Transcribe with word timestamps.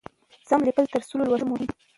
سم 0.49 0.59
لیکل 0.67 0.85
تر 0.91 1.01
سم 1.09 1.19
لوستلو 1.21 1.49
مهم 1.49 1.57
دي. 1.69 1.73